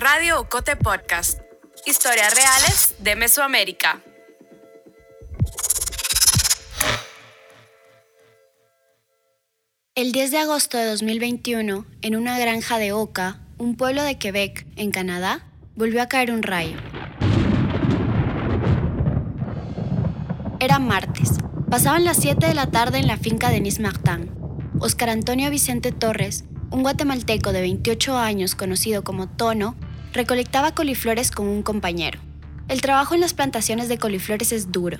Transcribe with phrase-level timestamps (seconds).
[0.00, 1.40] Radio Ocote Podcast.
[1.84, 4.00] Historias reales de Mesoamérica.
[9.96, 14.68] El 10 de agosto de 2021, en una granja de Oka, un pueblo de Quebec,
[14.76, 16.76] en Canadá, volvió a caer un rayo.
[20.60, 21.30] Era martes.
[21.68, 24.30] Pasaban las 7 de la tarde en la finca de Nis Martin.
[24.78, 29.74] Oscar Antonio Vicente Torres, un guatemalteco de 28 años conocido como Tono,
[30.12, 32.20] recolectaba coliflores con un compañero.
[32.68, 34.98] El trabajo en las plantaciones de coliflores es duro.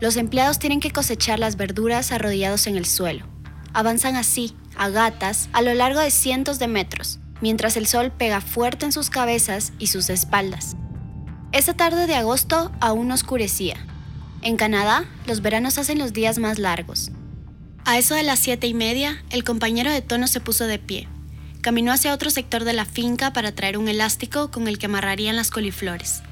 [0.00, 3.26] Los empleados tienen que cosechar las verduras arrodillados en el suelo.
[3.72, 8.40] Avanzan así, a gatas, a lo largo de cientos de metros, mientras el sol pega
[8.40, 10.76] fuerte en sus cabezas y sus espaldas.
[11.50, 13.76] Esa tarde de agosto aún oscurecía.
[14.42, 17.10] En Canadá, los veranos hacen los días más largos.
[17.84, 21.08] A eso de las siete y media, el compañero de Tono se puso de pie.
[21.68, 25.36] Caminó hacia otro sector de la finca para traer un elástico con el que amarrarían
[25.36, 26.22] las coliflores.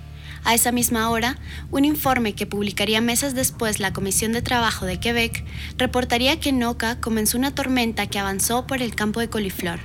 [0.45, 1.37] A esa misma hora,
[1.71, 5.45] un informe que publicaría meses después la Comisión de Trabajo de Quebec
[5.77, 9.79] reportaría que en Oka comenzó una tormenta que avanzó por el campo de coliflor.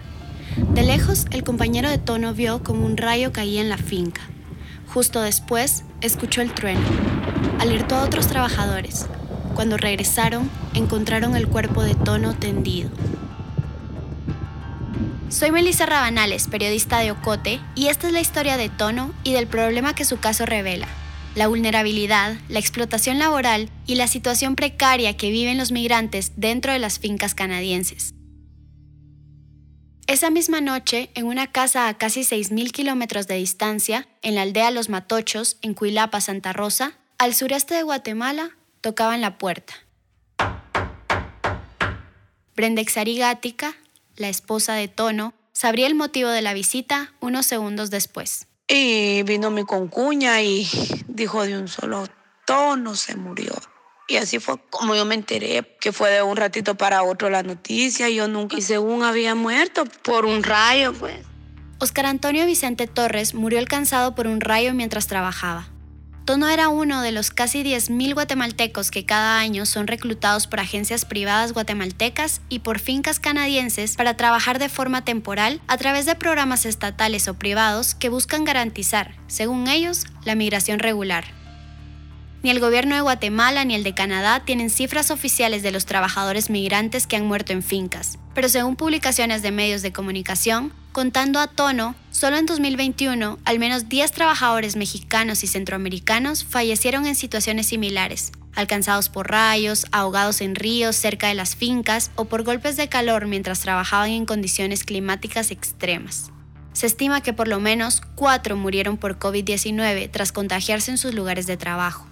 [0.74, 4.22] De lejos, el compañero de Tono vio como un rayo caía en la finca.
[4.88, 6.88] Justo después, escuchó el trueno.
[7.60, 9.06] Alertó a otros trabajadores.
[9.54, 12.90] Cuando regresaron, encontraron el cuerpo de Tono tendido.
[15.32, 19.48] Soy Melissa Rabanales, periodista de Ocote, y esta es la historia de Tono y del
[19.48, 20.90] problema que su caso revela.
[21.36, 26.80] La vulnerabilidad, la explotación laboral y la situación precaria que viven los migrantes dentro de
[26.80, 28.14] las fincas canadienses.
[30.06, 34.70] Esa misma noche, en una casa a casi 6.000 kilómetros de distancia, en la aldea
[34.70, 39.76] Los Matochos, en Cuilapa, Santa Rosa, al sureste de Guatemala, tocaban la puerta.
[42.54, 43.78] Brenda Exarigática,
[44.16, 48.48] la esposa de Tono, sabría el motivo de la visita unos segundos después.
[48.68, 50.68] Y vino mi concuña y
[51.08, 52.08] dijo de un solo
[52.46, 53.54] tono se murió.
[54.08, 57.44] Y así fue como yo me enteré, que fue de un ratito para otro la
[57.44, 58.10] noticia.
[58.10, 61.16] Yo nunca, y según había muerto por un rayo, pues.
[61.80, 65.71] Oscar Antonio Vicente Torres murió alcanzado por un rayo mientras trabajaba.
[66.32, 71.04] Tono era uno de los casi 10.000 guatemaltecos que cada año son reclutados por agencias
[71.04, 76.66] privadas guatemaltecas y por fincas canadienses para trabajar de forma temporal a través de programas
[76.66, 81.41] estatales o privados que buscan garantizar, según ellos, la migración regular.
[82.44, 86.50] Ni el gobierno de Guatemala ni el de Canadá tienen cifras oficiales de los trabajadores
[86.50, 91.46] migrantes que han muerto en fincas, pero según publicaciones de medios de comunicación, contando a
[91.46, 98.32] tono, solo en 2021 al menos 10 trabajadores mexicanos y centroamericanos fallecieron en situaciones similares,
[98.56, 103.28] alcanzados por rayos, ahogados en ríos cerca de las fincas o por golpes de calor
[103.28, 106.32] mientras trabajaban en condiciones climáticas extremas.
[106.74, 111.46] Se estima que por lo menos 4 murieron por COVID-19 tras contagiarse en sus lugares
[111.46, 112.11] de trabajo.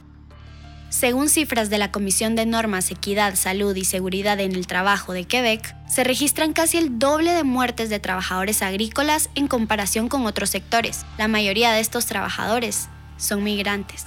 [0.89, 5.25] Según cifras de la Comisión de Normas, Equidad, Salud y Seguridad en el Trabajo de
[5.25, 10.49] Quebec, se registran casi el doble de muertes de trabajadores agrícolas en comparación con otros
[10.49, 11.05] sectores.
[11.19, 14.05] La mayoría de estos trabajadores son migrantes.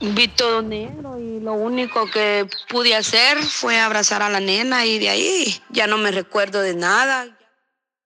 [0.00, 4.98] Vi todo negro y lo único que pude hacer fue abrazar a la nena y
[4.98, 7.36] de ahí ya no me recuerdo de nada.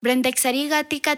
[0.01, 0.31] Brenda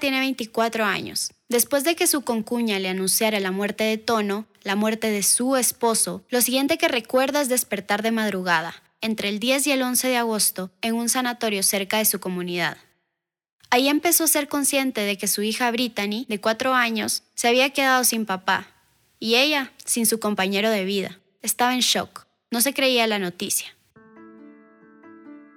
[0.00, 1.32] tiene 24 años.
[1.48, 5.54] Después de que su concuña le anunciara la muerte de Tono, la muerte de su
[5.54, 10.08] esposo, lo siguiente que recuerda es despertar de madrugada, entre el 10 y el 11
[10.08, 12.76] de agosto, en un sanatorio cerca de su comunidad.
[13.70, 17.70] Ahí empezó a ser consciente de que su hija Brittany, de cuatro años, se había
[17.70, 18.66] quedado sin papá,
[19.20, 21.20] y ella sin su compañero de vida.
[21.42, 23.68] Estaba en shock, no se creía la noticia.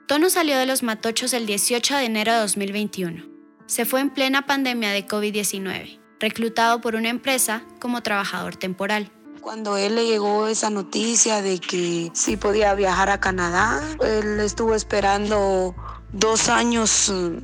[0.07, 3.25] Tono salió de los matochos el 18 de enero de 2021.
[3.65, 9.11] Se fue en plena pandemia de COVID-19 reclutado por una empresa como trabajador temporal.
[9.41, 14.75] Cuando él le llegó esa noticia de que sí podía viajar a Canadá, él estuvo
[14.75, 15.73] esperando
[16.11, 17.37] dos años mm,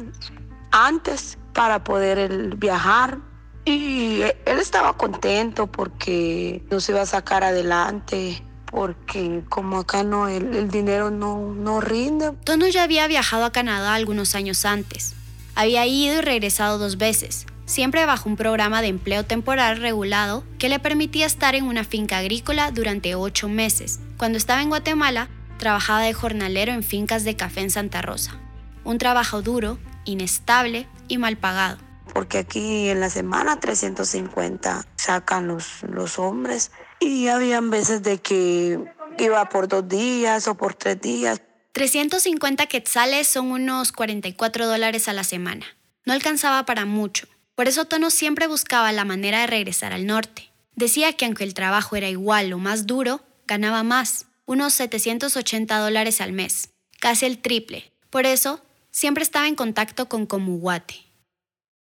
[0.71, 3.19] antes para poder viajar.
[3.63, 10.53] Y él estaba contento porque nos iba a sacar adelante, porque como acá no, el,
[10.53, 12.33] el dinero no, no rinde.
[12.43, 15.15] Tono ya había viajado a Canadá algunos años antes.
[15.55, 20.69] Había ido y regresado dos veces, siempre bajo un programa de empleo temporal regulado que
[20.69, 23.99] le permitía estar en una finca agrícola durante ocho meses.
[24.17, 28.39] Cuando estaba en Guatemala, trabajaba de jornalero en fincas de café en Santa Rosa.
[28.83, 31.77] Un trabajo duro, inestable y mal pagado.
[32.13, 38.79] Porque aquí en la semana 350 sacan los, los hombres y habían veces de que
[39.17, 41.41] iba por dos días o por tres días.
[41.73, 45.65] 350 quetzales son unos 44 dólares a la semana.
[46.05, 50.51] No alcanzaba para mucho Por eso Tono siempre buscaba la manera de regresar al norte.
[50.75, 56.19] Decía que aunque el trabajo era igual o más duro, ganaba más, unos 780 dólares
[56.19, 56.69] al mes,
[56.99, 57.91] casi el triple.
[58.09, 58.61] Por eso,
[58.91, 61.05] siempre estaba en contacto con Comuguate.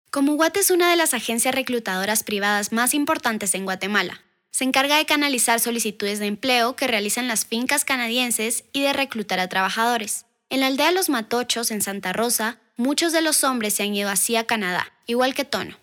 [0.10, 4.22] Comuguate es una de las agencias reclutadoras privadas más importantes en Guatemala.
[4.50, 9.40] Se encarga de canalizar solicitudes de empleo que realizan las fincas canadienses y de reclutar
[9.40, 10.26] a trabajadores.
[10.50, 14.10] En la aldea Los Matochos, en Santa Rosa, muchos de los hombres se han ido
[14.10, 15.78] así a Canadá, igual que Tono.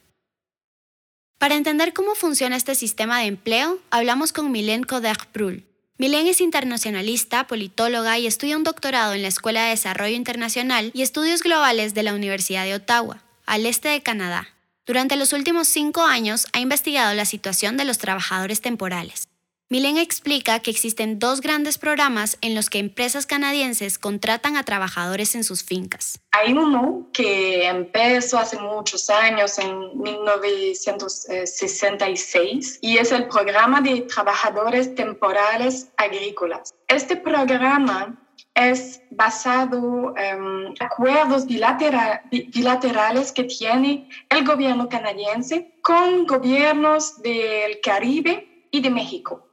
[1.38, 5.64] Para entender cómo funciona este sistema de empleo, hablamos con Mylène Coder-Prul.
[5.96, 11.02] Mylène es internacionalista, politóloga y estudia un doctorado en la Escuela de Desarrollo Internacional y
[11.02, 14.48] Estudios Globales de la Universidad de Ottawa, al este de Canadá.
[14.84, 19.28] Durante los últimos cinco años ha investigado la situación de los trabajadores temporales.
[19.70, 25.34] Milen explica que existen dos grandes programas en los que empresas canadienses contratan a trabajadores
[25.34, 26.18] en sus fincas.
[26.32, 34.94] Hay uno que empezó hace muchos años, en 1966, y es el programa de trabajadores
[34.94, 36.74] temporales agrícolas.
[36.86, 38.18] Este programa
[38.54, 48.80] es basado en acuerdos bilaterales que tiene el gobierno canadiense con gobiernos del Caribe y
[48.80, 49.44] de México.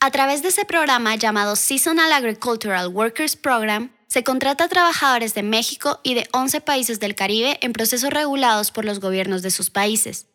[0.00, 5.42] A través de ese programa llamado Seasonal Agricultural Workers Program, se contrata a trabajadores de
[5.42, 9.70] México y de 11 países del Caribe en procesos regulados por los gobiernos de sus
[9.70, 10.26] países.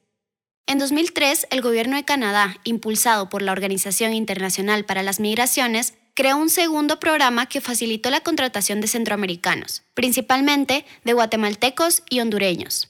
[0.65, 6.37] En 2003, el gobierno de Canadá, impulsado por la Organización Internacional para las Migraciones, creó
[6.37, 12.89] un segundo programa que facilitó la contratación de centroamericanos, principalmente de guatemaltecos y hondureños.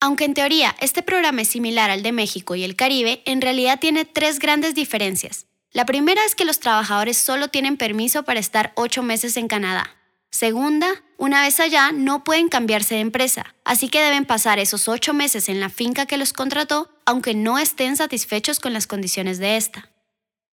[0.00, 3.78] Aunque en teoría este programa es similar al de México y el Caribe, en realidad
[3.78, 5.46] tiene tres grandes diferencias.
[5.74, 9.90] La primera es que los trabajadores solo tienen permiso para estar ocho meses en Canadá.
[10.30, 15.12] Segunda, una vez allá no pueden cambiarse de empresa, así que deben pasar esos ocho
[15.14, 19.56] meses en la finca que los contrató, aunque no estén satisfechos con las condiciones de
[19.56, 19.90] esta.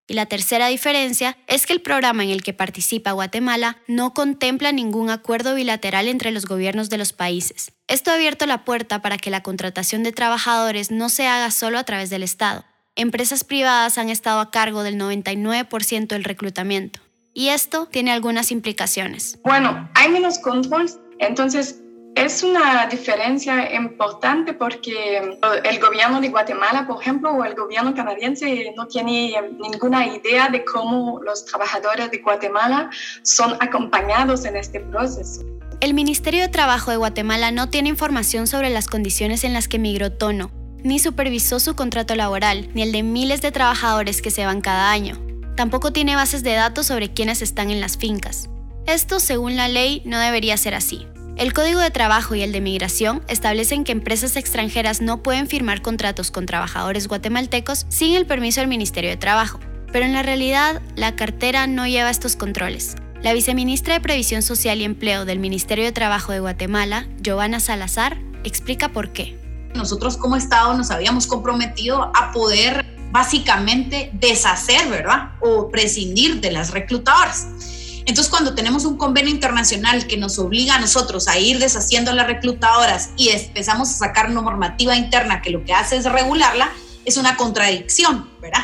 [0.07, 4.71] Y la tercera diferencia es que el programa en el que participa Guatemala no contempla
[4.71, 7.73] ningún acuerdo bilateral entre los gobiernos de los países.
[7.87, 11.77] Esto ha abierto la puerta para que la contratación de trabajadores no se haga solo
[11.77, 12.65] a través del Estado,
[12.95, 16.99] empresas privadas han estado a cargo del 99% del reclutamiento.
[17.33, 19.39] Y esto tiene algunas implicaciones.
[19.43, 20.89] Bueno, hay menos control,
[21.19, 21.81] entonces
[22.15, 28.73] es una diferencia importante porque el gobierno de Guatemala, por ejemplo, o el gobierno canadiense
[28.75, 32.89] no tiene ninguna idea de cómo los trabajadores de Guatemala
[33.21, 35.41] son acompañados en este proceso.
[35.79, 39.79] El Ministerio de Trabajo de Guatemala no tiene información sobre las condiciones en las que
[39.79, 40.51] migró Tono,
[40.83, 44.91] ni supervisó su contrato laboral, ni el de miles de trabajadores que se van cada
[44.91, 45.17] año.
[45.55, 48.49] Tampoco tiene bases de datos sobre quienes están en las fincas.
[48.87, 51.05] Esto, según la ley, no debería ser así.
[51.37, 55.81] El Código de Trabajo y el de Migración establecen que empresas extranjeras no pueden firmar
[55.81, 59.59] contratos con trabajadores guatemaltecos sin el permiso del Ministerio de Trabajo.
[59.91, 62.95] Pero en la realidad, la cartera no lleva estos controles.
[63.21, 68.17] La viceministra de Previsión Social y Empleo del Ministerio de Trabajo de Guatemala, Giovanna Salazar,
[68.43, 69.37] explica por qué.
[69.75, 75.31] Nosotros como Estado nos habíamos comprometido a poder básicamente deshacer, ¿verdad?
[75.41, 77.47] O prescindir de las reclutadoras.
[78.05, 82.27] Entonces, cuando tenemos un convenio internacional que nos obliga a nosotros a ir deshaciendo las
[82.27, 86.71] reclutadoras y empezamos a sacar normativa interna que lo que hace es regularla,
[87.05, 88.63] es una contradicción, ¿verdad?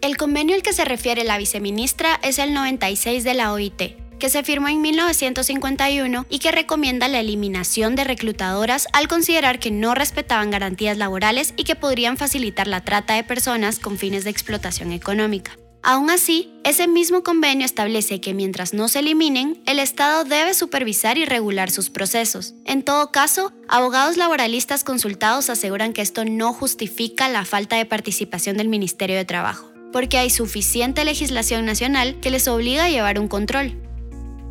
[0.00, 3.82] El convenio al que se refiere la viceministra es el 96 de la OIT,
[4.20, 9.72] que se firmó en 1951 y que recomienda la eliminación de reclutadoras al considerar que
[9.72, 14.30] no respetaban garantías laborales y que podrían facilitar la trata de personas con fines de
[14.30, 15.56] explotación económica.
[15.82, 21.16] Aún así, ese mismo convenio establece que mientras no se eliminen, el Estado debe supervisar
[21.16, 22.52] y regular sus procesos.
[22.66, 28.58] En todo caso, abogados laboralistas consultados aseguran que esto no justifica la falta de participación
[28.58, 33.28] del Ministerio de Trabajo, porque hay suficiente legislación nacional que les obliga a llevar un
[33.28, 33.89] control.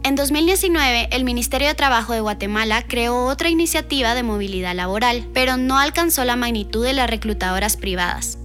[0.03, 5.57] En 2019, el Ministerio de Trabajo de Guatemala creó otra iniciativa de movilidad laboral, pero
[5.57, 8.37] no alcanzó la magnitud de las reclutadoras privadas.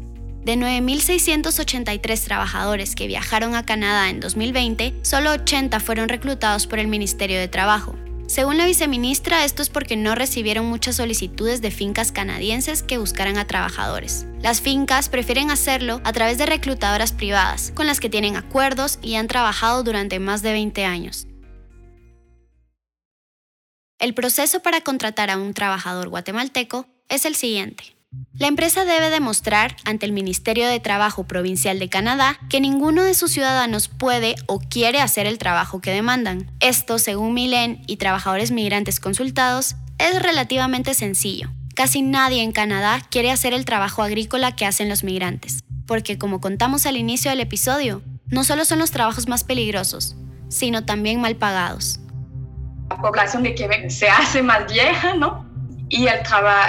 [0.45, 6.89] De 9.683 trabajadores que viajaron a Canadá en 2020, solo 80 fueron reclutados por el
[6.89, 7.95] Ministerio de Trabajo.
[8.27, 13.39] Según la viceministra, esto es porque no recibieron muchas solicitudes de fincas canadienses que buscaran
[13.39, 14.27] a trabajadores.
[14.43, 19.15] Las fincas prefieren hacerlo a través de reclutadoras privadas, con las que tienen acuerdos y
[19.15, 21.27] han trabajado durante más de 20 años.
[24.05, 27.97] El proceso para contratar a un trabajador guatemalteco es el siguiente.
[28.35, 33.15] La empresa debe demostrar ante el Ministerio de Trabajo Provincial de Canadá que ninguno de
[33.15, 36.51] sus ciudadanos puede o quiere hacer el trabajo que demandan.
[36.61, 41.51] Esto, según Milen y trabajadores migrantes consultados, es relativamente sencillo.
[41.75, 46.43] Casi nadie en Canadá quiere hacer el trabajo agrícola que hacen los migrantes, porque como
[46.43, 50.15] contamos al inicio del episodio, no solo son los trabajos más peligrosos,
[50.51, 52.01] sino también mal pagados.
[52.95, 55.45] La población de Quebec se hace más vieja, ¿no?
[55.89, 56.21] Y el,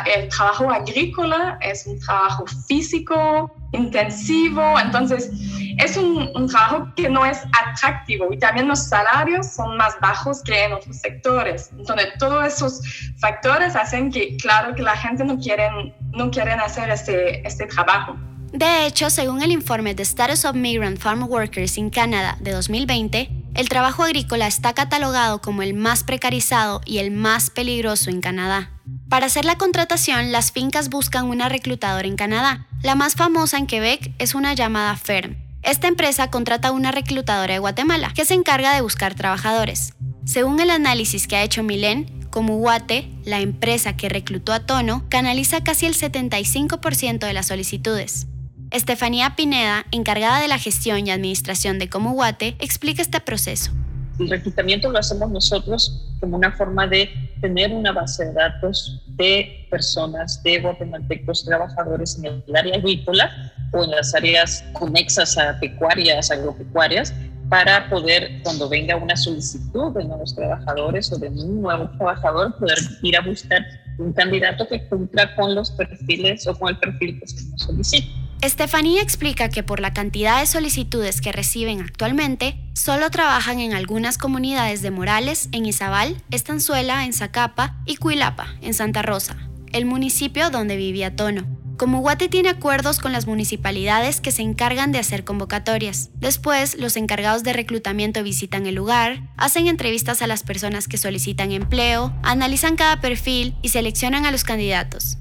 [0.06, 5.30] el trabajo agrícola es un trabajo físico, intensivo, entonces
[5.78, 10.42] es un, un, trabajo que no es atractivo y también los salarios son más bajos
[10.42, 11.70] que en otros sectores.
[11.78, 12.82] Entonces, todos esos
[13.20, 18.16] factores hacen que, claro, que la gente no quieren, no quieren hacer este, este trabajo.
[18.52, 23.45] De hecho, según el informe de Status of Migrant Farm Workers in Canada de 2020,
[23.56, 28.70] el trabajo agrícola está catalogado como el más precarizado y el más peligroso en Canadá.
[29.10, 32.68] Para hacer la contratación, las fincas buscan una reclutadora en Canadá.
[32.84, 35.38] La más famosa en Quebec es una llamada FERM.
[35.64, 39.94] Esta empresa contrata a una reclutadora de Guatemala que se encarga de buscar trabajadores.
[40.26, 45.06] Según el análisis que ha hecho Milen, como Guate, la empresa que reclutó a Tono,
[45.10, 48.28] canaliza casi el 75% de las solicitudes.
[48.76, 53.72] Estefanía Pineda, encargada de la gestión y administración de Comuguate, explica este proceso.
[54.20, 59.66] El reclutamiento lo hacemos nosotros como una forma de tener una base de datos de
[59.72, 66.30] personas, de guatemaltecos trabajadores en el área agrícola o en las áreas conexas a pecuarias,
[66.30, 67.14] agropecuarias,
[67.48, 72.78] para poder, cuando venga una solicitud de nuevos trabajadores o de un nuevo trabajador, poder
[73.04, 73.66] ir a buscar
[74.00, 78.25] un candidato que cumpla con los perfiles o con el perfil que se nos solicita.
[78.46, 84.20] Estefanía explica que por la cantidad de solicitudes que reciben actualmente, solo trabajan en algunas
[84.20, 89.36] comunidades de Morales, en Izabal, Estanzuela, en Zacapa y Cuilapa, en Santa Rosa,
[89.72, 91.48] el municipio donde vivía Tono.
[91.78, 96.12] Como Guate tiene acuerdos con las municipalidades que se encargan de hacer convocatorias.
[96.14, 101.52] Después, los encargados de reclutamiento visitan el lugar, hacen entrevistas a las personas que solicitan
[101.52, 105.18] empleo, analizan cada perfil y seleccionan a los candidatos.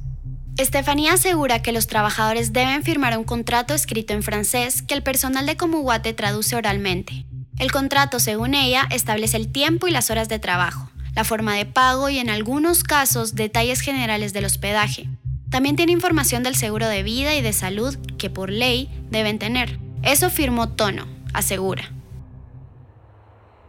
[0.57, 5.47] Estefanía asegura que los trabajadores deben firmar un contrato escrito en francés que el personal
[5.47, 7.27] de Comuguate traduce oralmente.
[7.59, 11.67] El contrato, según ella, establece el tiempo y las horas de trabajo, la forma de
[11.67, 15.09] pago y en algunos casos detalles generales del hospedaje.
[15.51, 19.81] También tiene información del seguro de vida y de salud que por ley deben tener.
[20.03, 21.91] Eso firmó Tono, asegura.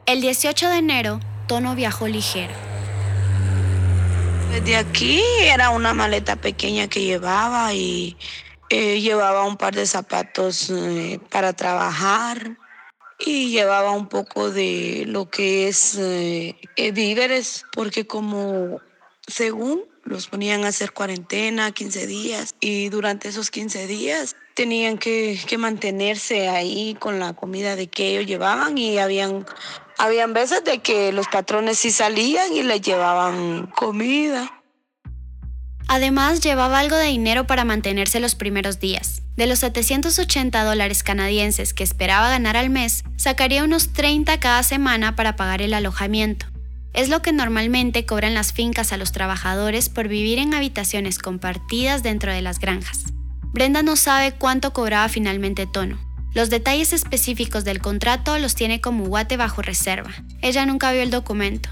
[0.06, 2.65] El 18 de enero, Tono viajó ligero
[4.50, 8.18] desde aquí era una maleta pequeña que llevaba y
[8.70, 12.58] eh, llevaba un par de zapatos eh, para trabajar
[13.20, 16.56] y llevaba un poco de lo que es eh,
[16.94, 18.82] víveres, porque como
[19.28, 25.40] según los ponían a hacer cuarentena, 15 días, y durante esos 15 días tenían que,
[25.48, 29.46] que mantenerse ahí con la comida de que ellos llevaban y habían
[29.98, 34.52] habían veces de que los patrones sí salían y les llevaban comida.
[35.88, 39.22] Además, llevaba algo de dinero para mantenerse los primeros días.
[39.36, 45.16] De los 780 dólares canadienses que esperaba ganar al mes, sacaría unos 30 cada semana
[45.16, 46.48] para pagar el alojamiento.
[46.94, 52.02] Es lo que normalmente cobran las fincas a los trabajadores por vivir en habitaciones compartidas
[52.02, 53.04] dentro de las granjas.
[53.54, 56.00] Brenda no sabe cuánto cobraba finalmente Tono,
[56.36, 60.12] los detalles específicos del contrato los tiene como Guate bajo reserva.
[60.42, 61.70] Ella nunca vio el documento.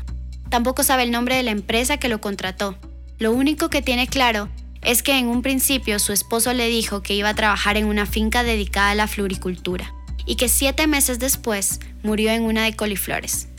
[0.49, 2.77] Tampoco sabe el nombre de la empresa que lo contrató.
[3.19, 4.47] Lo único que tiene claro
[4.81, 8.05] es que en un principio su esposo le dijo que iba a trabajar en una
[8.05, 9.93] finca dedicada a la floricultura
[10.25, 13.49] y que siete meses después murió en una de coliflores.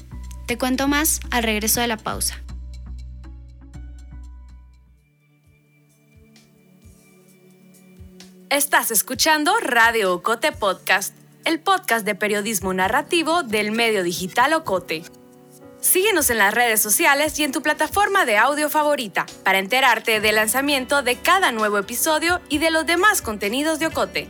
[0.46, 2.43] Te cuento más al regreso de la pausa.
[8.54, 11.12] Estás escuchando Radio Ocote Podcast,
[11.44, 15.02] el podcast de periodismo narrativo del medio digital Ocote.
[15.80, 20.36] Síguenos en las redes sociales y en tu plataforma de audio favorita para enterarte del
[20.36, 24.28] lanzamiento de cada nuevo episodio y de los demás contenidos de Ocote.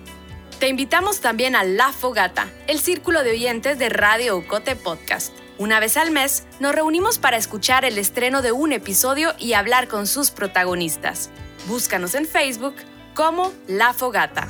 [0.58, 5.34] Te invitamos también a La Fogata, el círculo de oyentes de Radio Ocote Podcast.
[5.58, 9.86] Una vez al mes nos reunimos para escuchar el estreno de un episodio y hablar
[9.86, 11.28] con sus protagonistas.
[11.68, 12.74] Búscanos en Facebook
[13.14, 14.49] como La Fogata.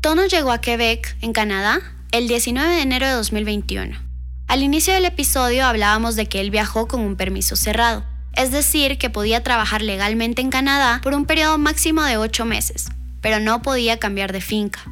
[0.00, 1.80] Tono llegó a Quebec, en Canadá,
[2.12, 3.98] el 19 de enero de 2021.
[4.46, 8.04] Al inicio del episodio hablábamos de que él viajó con un permiso cerrado,
[8.34, 12.86] es decir, que podía trabajar legalmente en Canadá por un periodo máximo de 8 meses,
[13.20, 14.84] pero no podía cambiar de finca.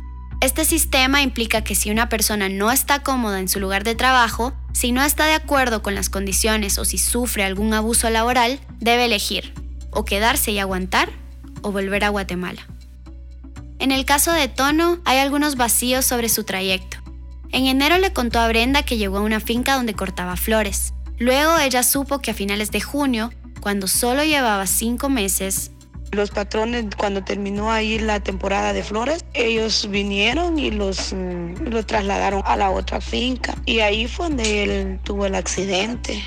[0.44, 4.52] Este sistema implica que si una persona no está cómoda en su lugar de trabajo,
[4.74, 9.06] si no está de acuerdo con las condiciones o si sufre algún abuso laboral, debe
[9.06, 9.54] elegir
[9.90, 11.08] o quedarse y aguantar
[11.62, 12.60] o volver a Guatemala.
[13.78, 16.98] En el caso de Tono, hay algunos vacíos sobre su trayecto.
[17.50, 20.92] En enero le contó a Brenda que llegó a una finca donde cortaba flores.
[21.16, 23.32] Luego ella supo que a finales de junio,
[23.62, 25.70] cuando solo llevaba cinco meses,
[26.14, 31.86] los patrones, cuando terminó ahí la temporada de flores, ellos vinieron y los, mm, los
[31.86, 33.54] trasladaron a la otra finca.
[33.66, 36.22] Y ahí fue donde él tuvo el accidente.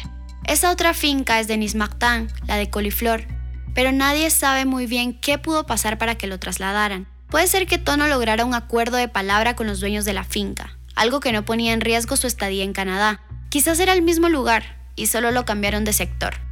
[0.45, 3.25] Esa otra finca es de Nismactán, la de coliflor,
[3.73, 7.07] pero nadie sabe muy bien qué pudo pasar para que lo trasladaran.
[7.29, 10.77] Puede ser que Tono lograra un acuerdo de palabra con los dueños de la finca,
[10.95, 13.21] algo que no ponía en riesgo su estadía en Canadá.
[13.49, 16.46] Quizás era el mismo lugar y solo lo cambiaron de sector.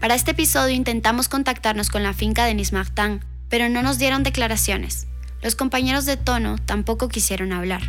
[0.00, 5.08] Para este episodio intentamos contactarnos con la finca de Nismartán, pero no nos dieron declaraciones.
[5.42, 7.82] Los compañeros de Tono tampoco quisieron hablar.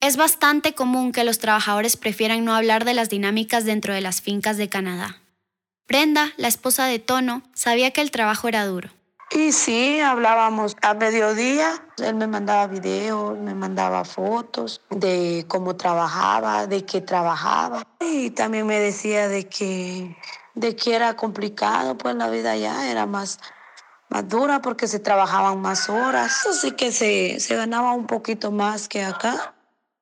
[0.00, 4.22] Es bastante común que los trabajadores prefieran no hablar de las dinámicas dentro de las
[4.22, 5.18] fincas de Canadá.
[5.86, 8.90] Brenda, la esposa de Tono, sabía que el trabajo era duro.
[9.30, 11.82] Y sí, hablábamos a mediodía.
[11.98, 17.86] Él me mandaba videos, me mandaba fotos de cómo trabajaba, de qué trabajaba.
[18.00, 20.16] Y también me decía de que,
[20.54, 23.38] de que era complicado, pues la vida ya era más,
[24.08, 26.46] más dura porque se trabajaban más horas.
[26.46, 29.54] Así que se, se ganaba un poquito más que acá.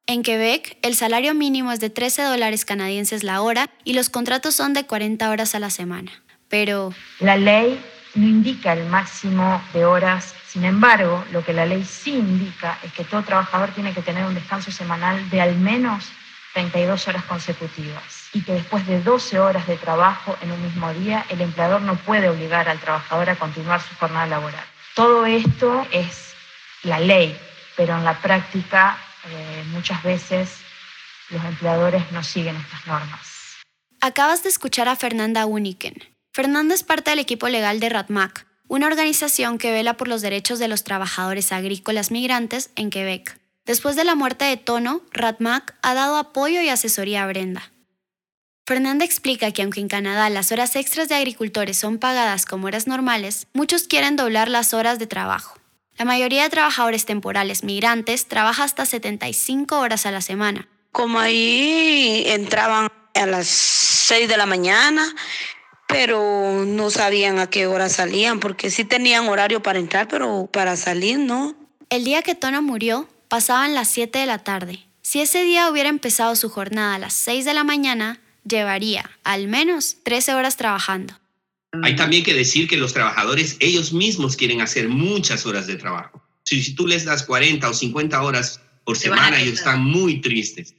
[0.06, 4.54] En Quebec, el salario mínimo es de 13 dólares canadienses la hora y los contratos
[4.54, 6.12] son de 40 horas a la semana.
[6.48, 6.92] Pero...
[7.18, 7.82] La ley
[8.16, 10.34] no indica el máximo de horas.
[10.46, 14.24] Sin embargo, lo que la ley sí indica es que todo trabajador tiene que tener
[14.24, 16.10] un descanso semanal de al menos
[16.54, 21.26] 32 horas consecutivas y que después de 12 horas de trabajo en un mismo día,
[21.28, 24.64] el empleador no puede obligar al trabajador a continuar su jornada laboral.
[24.94, 26.34] Todo esto es
[26.82, 27.38] la ley,
[27.76, 28.96] pero en la práctica
[29.28, 30.60] eh, muchas veces
[31.28, 33.56] los empleadores no siguen estas normas.
[34.00, 35.94] Acabas de escuchar a Fernanda Uniken,
[36.36, 40.58] Fernanda es parte del equipo legal de RATMAC, una organización que vela por los derechos
[40.58, 43.40] de los trabajadores agrícolas migrantes en Quebec.
[43.64, 47.72] Después de la muerte de Tono, RATMAC ha dado apoyo y asesoría a Brenda.
[48.66, 52.86] Fernanda explica que aunque en Canadá las horas extras de agricultores son pagadas como horas
[52.86, 55.58] normales, muchos quieren doblar las horas de trabajo.
[55.96, 60.68] La mayoría de trabajadores temporales migrantes trabaja hasta 75 horas a la semana.
[60.92, 65.14] Como ahí entraban a las 6 de la mañana
[65.88, 70.76] pero no sabían a qué hora salían, porque sí tenían horario para entrar, pero para
[70.76, 71.56] salir no.
[71.90, 74.80] El día que Tono murió, pasaban las 7 de la tarde.
[75.02, 79.48] Si ese día hubiera empezado su jornada a las 6 de la mañana, llevaría al
[79.48, 81.14] menos 13 horas trabajando.
[81.82, 86.22] Hay también que decir que los trabajadores ellos mismos quieren hacer muchas horas de trabajo.
[86.42, 90.74] Si, si tú les das 40 o 50 horas por semana, ellos están muy tristes.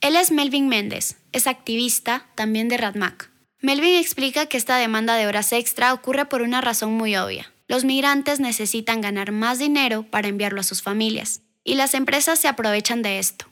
[0.00, 3.31] Él es Melvin Méndez, es activista también de Radmac.
[3.62, 7.52] Melvin explica que esta demanda de horas extra ocurre por una razón muy obvia.
[7.68, 12.48] Los migrantes necesitan ganar más dinero para enviarlo a sus familias, y las empresas se
[12.48, 13.46] aprovechan de esto.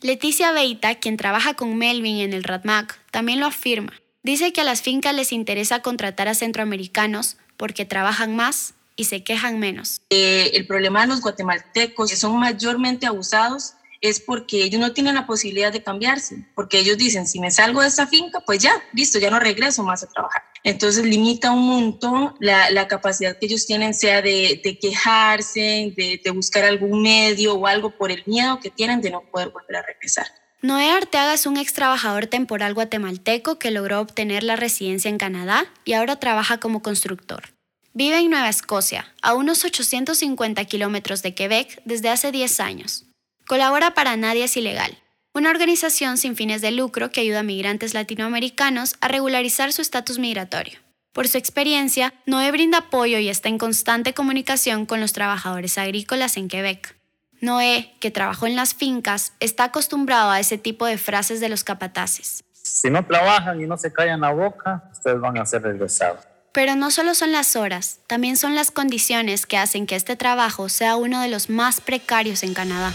[0.00, 3.94] Leticia Beita, quien trabaja con Melvin en el RADMAC, también lo afirma.
[4.22, 9.24] Dice que a las fincas les interesa contratar a centroamericanos porque trabajan más y se
[9.24, 10.02] quejan menos.
[10.10, 13.74] Eh, el problema de los guatemaltecos que son mayormente abusados
[14.08, 17.80] es porque ellos no tienen la posibilidad de cambiarse, porque ellos dicen, si me salgo
[17.80, 20.42] de esta finca, pues ya, listo, ya no regreso más a trabajar.
[20.64, 26.20] Entonces limita un montón la, la capacidad que ellos tienen, sea de, de quejarse, de,
[26.22, 29.76] de, buscar algún medio o algo por el miedo que tienen de no poder volver
[29.76, 30.26] a regresar.
[30.62, 35.66] Noé Arteaga es un ex trabajador temporal guatemalteco que logró obtener la residencia en Canadá
[35.84, 37.54] y ahora trabaja como constructor.
[37.98, 43.05] Vive en Nueva Escocia, a unos 850 kilómetros de Quebec desde hace 10 años.
[43.46, 44.98] Colabora para Nadie es Ilegal,
[45.32, 50.18] una organización sin fines de lucro que ayuda a migrantes latinoamericanos a regularizar su estatus
[50.18, 50.80] migratorio.
[51.12, 56.36] Por su experiencia, Noé brinda apoyo y está en constante comunicación con los trabajadores agrícolas
[56.36, 56.96] en Quebec.
[57.40, 61.62] Noé, que trabajó en las fincas, está acostumbrado a ese tipo de frases de los
[61.62, 62.42] capataces.
[62.52, 66.18] Si no trabajan y no se callan la boca, ustedes van a ser regresados.
[66.50, 70.68] Pero no solo son las horas, también son las condiciones que hacen que este trabajo
[70.68, 72.92] sea uno de los más precarios en Canadá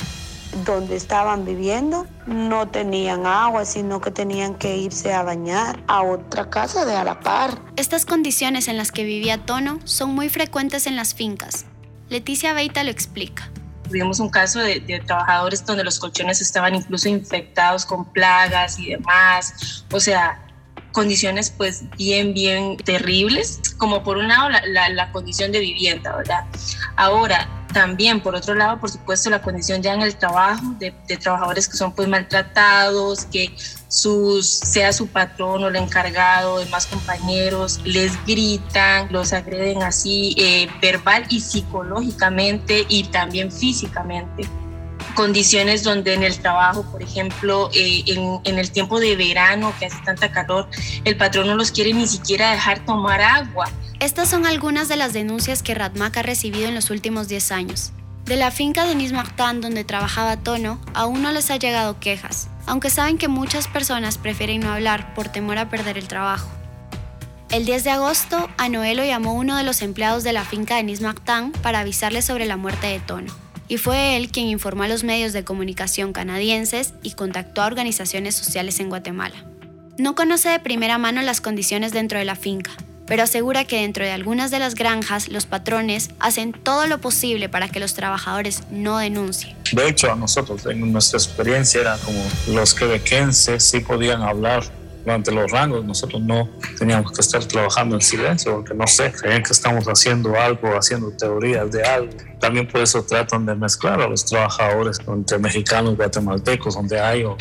[0.66, 6.50] donde estaban viviendo no tenían agua, sino que tenían que irse a bañar a otra
[6.50, 7.60] casa de a la par.
[7.76, 11.66] Estas condiciones en las que vivía Tono son muy frecuentes en las fincas.
[12.10, 13.50] Leticia Beita lo explica.
[13.84, 18.92] Tuvimos un caso de, de, trabajadores donde los colchones estaban incluso infectados con plagas y
[18.92, 19.86] demás.
[19.92, 20.40] O sea,
[20.92, 26.46] condiciones pues bien, bien terribles, como por un lado la, la, condición de vivienda, ¿verdad?
[26.96, 31.18] Ahora, también, por otro lado, por supuesto, la condición ya en el trabajo de, de,
[31.18, 33.56] trabajadores que son pues maltratados, que
[33.88, 40.70] sus, sea su patrón o el encargado, demás compañeros, les gritan, los agreden así eh,
[40.82, 44.48] verbal y psicológicamente y también físicamente
[45.14, 49.98] condiciones donde en el trabajo, por ejemplo, eh, en, el tiempo de verano que hace
[50.04, 50.68] tanta calor,
[51.06, 53.70] el patrón no los quiere ni siquiera dejar tomar agua.
[54.00, 57.92] Estas son algunas de las denuncias que Radmac ha recibido en los últimos 10 años.
[58.26, 62.90] De la finca de Martin donde trabajaba Tono, aún no les ha llegado quejas, aunque
[62.90, 66.50] saben que muchas personas prefieren no hablar por temor a perder el trabajo.
[67.50, 70.84] El 10 de agosto, a Noelo llamó uno de los empleados de la finca de
[71.02, 75.06] Martin para avisarle sobre la muerte de Tono y fue él quien informó a los
[75.06, 79.46] medios de comunicación canadienses y contactó a organizaciones sociales en Guatemala.
[79.98, 82.72] No conoce de primera mano las condiciones dentro de la finca,
[83.08, 87.48] pero asegura que dentro de algunas de las granjas los patrones hacen todo lo posible
[87.48, 89.56] para que los trabajadores no denuncien.
[89.72, 94.66] De hecho, a nosotros, en nuestra experiencia, era como los quebequenses sí podían hablar
[95.04, 99.44] durante los rangos, nosotros no teníamos que estar trabajando en silencio porque no sé, creen
[99.44, 102.12] que estamos haciendo algo, haciendo teorías de algo.
[102.40, 107.24] También por eso tratan de mezclar a los trabajadores entre mexicanos y guatemaltecos, donde hay
[107.24, 107.38] o,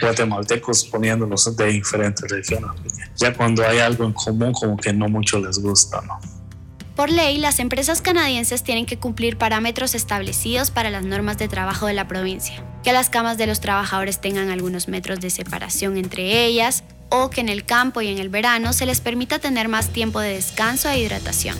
[0.00, 2.70] guatemaltecos poniéndolos de diferentes regiones.
[3.16, 6.41] Ya cuando hay algo en común, como que no mucho les gusta, ¿no?
[6.96, 11.86] Por ley, las empresas canadienses tienen que cumplir parámetros establecidos para las normas de trabajo
[11.86, 16.44] de la provincia, que las camas de los trabajadores tengan algunos metros de separación entre
[16.44, 19.88] ellas o que en el campo y en el verano se les permita tener más
[19.88, 21.56] tiempo de descanso e hidratación.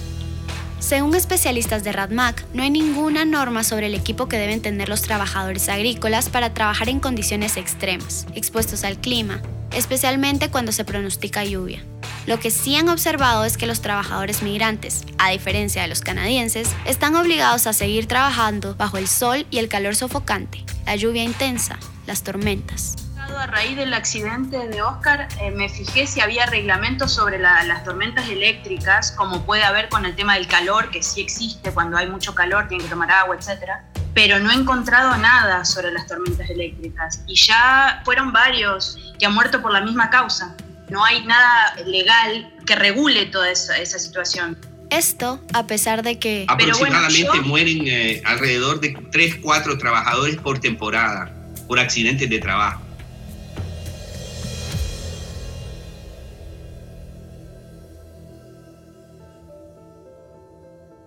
[0.80, 5.00] Según especialistas de RADMAC, no hay ninguna norma sobre el equipo que deben tener los
[5.00, 9.40] trabajadores agrícolas para trabajar en condiciones extremas, expuestos al clima,
[9.74, 11.84] especialmente cuando se pronostica lluvia.
[12.26, 16.70] Lo que sí han observado es que los trabajadores migrantes, a diferencia de los canadienses,
[16.84, 21.78] están obligados a seguir trabajando bajo el sol y el calor sofocante, la lluvia intensa,
[22.06, 22.96] las tormentas.
[23.42, 28.28] A raíz del accidente de Oscar, eh, me fijé si había reglamentos sobre las tormentas
[28.28, 32.36] eléctricas, como puede haber con el tema del calor, que sí existe, cuando hay mucho
[32.36, 33.82] calor tienen que tomar agua, etc.
[34.14, 37.22] Pero no he encontrado nada sobre las tormentas eléctricas.
[37.26, 40.54] Y ya fueron varios que han muerto por la misma causa
[40.92, 44.56] no hay nada legal que regule toda esa, situación.
[44.90, 46.44] Esto a pesar de que...
[46.48, 51.34] Aproximadamente mueren eh, alrededor de 3, 4 trabajadores por temporada
[51.66, 52.82] por accidentes de trabajo.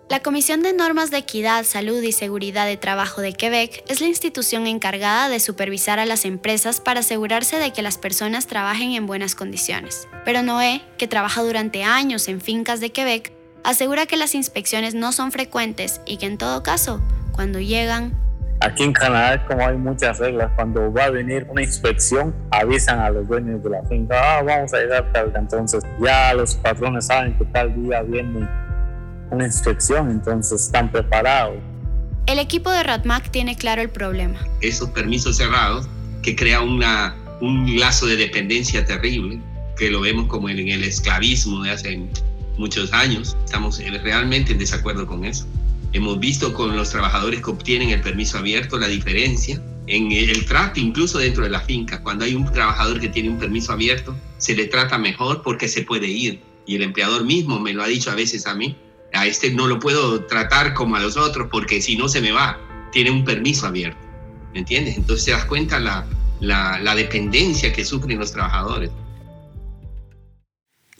[0.07, 4.07] La Comisión de Normas de Equidad, Salud y Seguridad de Trabajo de Quebec es la
[4.07, 9.07] institución encargada de supervisar a las empresas para asegurarse de que las personas trabajen en
[9.07, 10.07] buenas condiciones.
[10.23, 15.11] Pero Noé, que trabaja durante años en fincas de Quebec, asegura que las inspecciones no
[15.11, 18.13] son frecuentes y que en todo caso, cuando llegan...
[18.59, 23.09] Aquí en Canadá, como hay muchas reglas, cuando va a venir una inspección, avisan a
[23.09, 25.33] los dueños de la finca, ah, vamos a llegar tal.
[25.35, 28.47] Entonces ya los patrones saben que tal día viene
[29.31, 31.57] una inspección, entonces están preparados.
[32.27, 34.39] El equipo de Ratmac tiene claro el problema.
[34.61, 35.87] Esos permisos cerrados
[36.23, 39.39] que crea una, un lazo de dependencia terrible,
[39.77, 42.01] que lo vemos como en el esclavismo de hace
[42.57, 43.37] muchos años.
[43.45, 45.45] Estamos realmente en desacuerdo con eso.
[45.93, 50.79] Hemos visto con los trabajadores que obtienen el permiso abierto la diferencia en el trato,
[50.79, 52.01] incluso dentro de la finca.
[52.01, 55.83] Cuando hay un trabajador que tiene un permiso abierto, se le trata mejor porque se
[55.83, 56.41] puede ir.
[56.65, 58.75] Y el empleador mismo me lo ha dicho a veces a mí,
[59.13, 62.31] a este no lo puedo tratar como a los otros porque si no se me
[62.31, 62.59] va,
[62.91, 63.99] tiene un permiso abierto,
[64.53, 64.97] ¿me entiendes?
[64.97, 66.05] Entonces te das cuenta la,
[66.39, 68.91] la, dependencia que sufren los trabajadores.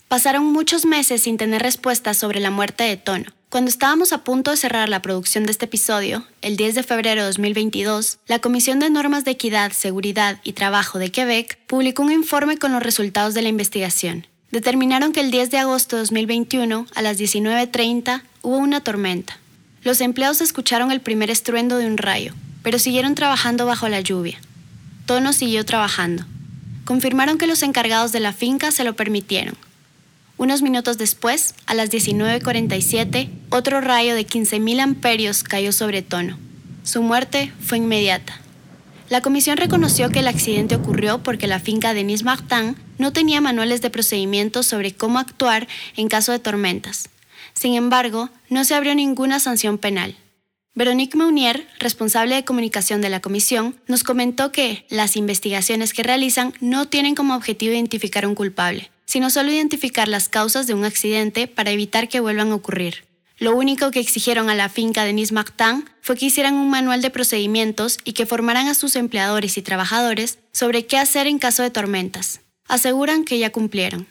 [0.08, 3.32] Pasaron muchos meses sin tener respuestas sobre la muerte de Tono.
[3.48, 7.22] Cuando estábamos a punto de cerrar la producción de este episodio, el 10 de febrero
[7.22, 12.12] de 2022, la Comisión de Normas de Equidad, Seguridad y Trabajo de Quebec publicó un
[12.12, 16.86] informe con los resultados de la investigación determinaron que el 10 de agosto de 2021,
[16.94, 19.38] a las 19.30, hubo una tormenta.
[19.82, 24.38] Los empleados escucharon el primer estruendo de un rayo, pero siguieron trabajando bajo la lluvia.
[25.04, 26.24] Tono siguió trabajando.
[26.86, 29.58] Confirmaron que los encargados de la finca se lo permitieron.
[30.38, 36.38] Unos minutos después, a las 19.47, otro rayo de 15.000 amperios cayó sobre Tono.
[36.82, 38.40] Su muerte fue inmediata.
[39.08, 43.40] La comisión reconoció que el accidente ocurrió porque la finca de Denis Martin no tenía
[43.40, 47.08] manuales de procedimiento sobre cómo actuar en caso de tormentas.
[47.54, 50.16] Sin embargo, no se abrió ninguna sanción penal.
[50.74, 56.52] Veronique Meunier, responsable de comunicación de la comisión, nos comentó que las investigaciones que realizan
[56.60, 61.46] no tienen como objetivo identificar un culpable, sino solo identificar las causas de un accidente
[61.46, 63.04] para evitar que vuelvan a ocurrir.
[63.38, 67.10] Lo único que exigieron a la finca Denis Martin fue que hicieran un manual de
[67.10, 71.70] procedimientos y que formaran a sus empleadores y trabajadores sobre qué hacer en caso de
[71.70, 72.40] tormentas.
[72.66, 74.06] Aseguran que ya cumplieron.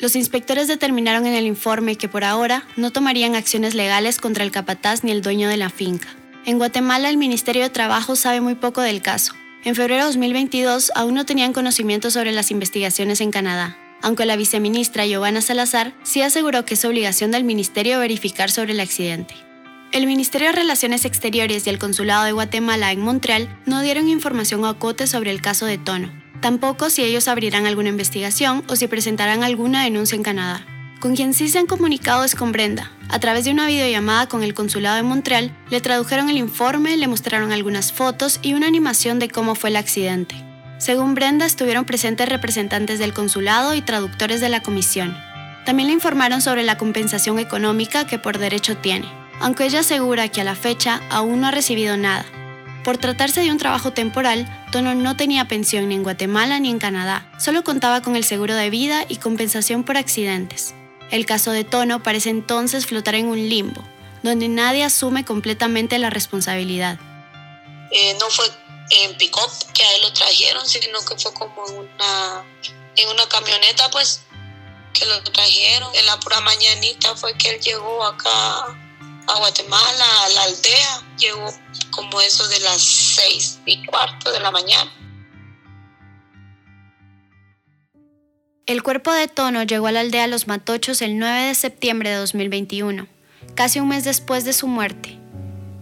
[0.00, 4.50] Los inspectores determinaron en el informe que por ahora no tomarían acciones legales contra el
[4.50, 6.08] capataz ni el dueño de la finca.
[6.44, 9.32] En Guatemala el Ministerio de Trabajo sabe muy poco del caso.
[9.62, 14.36] En febrero de 2022 aún no tenían conocimiento sobre las investigaciones en Canadá, aunque la
[14.36, 19.34] viceministra Giovanna Salazar sí aseguró que es obligación del ministerio verificar sobre el accidente.
[19.92, 24.66] El Ministerio de Relaciones Exteriores y el Consulado de Guatemala en Montreal no dieron información
[24.66, 26.12] a Cote sobre el caso de Tono,
[26.42, 30.66] tampoco si ellos abrirán alguna investigación o si presentarán alguna denuncia en Canadá.
[31.00, 32.90] Con quien sí se han comunicado es con Brenda.
[33.08, 37.08] A través de una videollamada con el Consulado de Montreal, le tradujeron el informe, le
[37.08, 40.34] mostraron algunas fotos y una animación de cómo fue el accidente.
[40.84, 45.16] Según Brenda, estuvieron presentes representantes del consulado y traductores de la comisión.
[45.64, 50.42] También le informaron sobre la compensación económica que por derecho tiene, aunque ella asegura que
[50.42, 52.26] a la fecha aún no ha recibido nada.
[52.84, 56.78] Por tratarse de un trabajo temporal, Tono no tenía pensión ni en Guatemala ni en
[56.78, 60.74] Canadá, solo contaba con el seguro de vida y compensación por accidentes.
[61.10, 63.82] El caso de Tono parece entonces flotar en un limbo,
[64.22, 66.98] donde nadie asume completamente la responsabilidad.
[67.90, 68.44] Eh, no fue
[68.90, 69.34] en pick
[69.72, 72.44] que a él lo trajeron, sino que fue como en una,
[72.96, 74.22] en una camioneta, pues,
[74.92, 75.94] que lo trajeron.
[75.94, 78.78] En la pura mañanita fue que él llegó acá
[79.26, 81.02] a Guatemala, a la aldea.
[81.18, 81.52] Llegó
[81.90, 84.92] como eso de las seis y cuarto de la mañana.
[88.66, 92.16] El cuerpo de Tono llegó a la aldea Los Matochos el 9 de septiembre de
[92.16, 93.06] 2021,
[93.54, 95.23] casi un mes después de su muerte.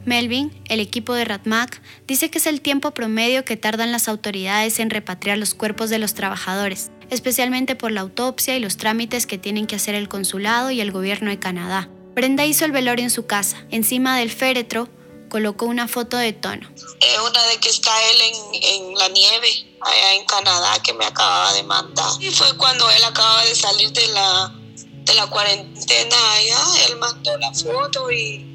[0.04, 4.80] Melvin, el equipo de Ratmac, dice que es el tiempo promedio que tardan las autoridades
[4.80, 9.38] en repatriar los cuerpos de los trabajadores, especialmente por la autopsia y los trámites que
[9.38, 11.88] tienen que hacer el consulado y el gobierno de Canadá.
[12.14, 13.64] Brenda hizo el velorio en su casa.
[13.70, 14.88] Encima del féretro
[15.30, 16.68] colocó una foto de Tono.
[17.00, 18.18] Es una de que está él
[18.52, 19.48] en, la nieve,
[19.80, 22.10] allá en Canadá, que me acababa de mandar.
[22.20, 27.38] Y fue cuando él acaba de salir de la, de la cuarentena allá, él mandó
[27.38, 28.51] la foto y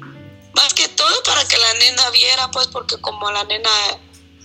[0.58, 3.70] más que todo para que la nena viera, pues porque como la nena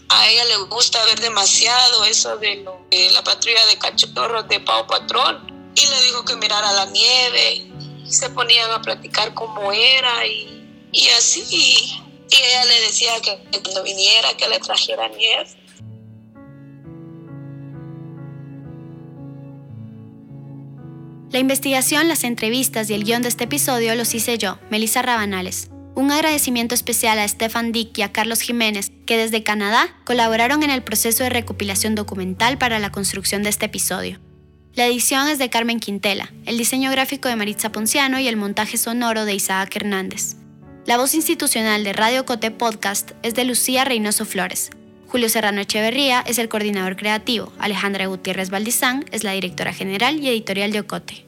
[0.10, 4.60] a ella le gusta ver demasiado eso de, lo, de la patrulla de cachorros de
[4.60, 7.54] Pau Patrón y le dijo que mirara la nieve
[8.06, 13.60] y se ponían a platicar cómo era y, y así y ella le decía que
[13.62, 15.50] cuando viniera que le trajera nieve.
[21.32, 25.73] La investigación, las entrevistas y el guion de este episodio los hice yo, Melissa Rabanales.
[25.96, 30.72] Un agradecimiento especial a Stefan Dick y a Carlos Jiménez, que desde Canadá colaboraron en
[30.72, 34.20] el proceso de recopilación documental para la construcción de este episodio.
[34.74, 38.78] La edición es de Carmen Quintela, el diseño gráfico de Maritza Ponciano y el montaje
[38.78, 40.36] sonoro de Isaac Hernández.
[40.88, 44.72] La voz institucional de Radio Cote Podcast es de Lucía Reynoso Flores.
[45.08, 47.54] Julio Serrano Echeverría es el coordinador creativo.
[47.60, 51.28] Alejandra Gutiérrez Valdizán es la directora general y editorial de Ocote.